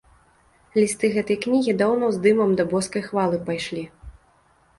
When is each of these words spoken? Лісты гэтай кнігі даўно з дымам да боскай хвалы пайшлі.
Лісты 0.79 1.11
гэтай 1.15 1.37
кнігі 1.43 1.75
даўно 1.81 2.09
з 2.15 2.23
дымам 2.25 2.57
да 2.61 2.67
боскай 2.73 3.03
хвалы 3.11 3.37
пайшлі. 3.53 3.87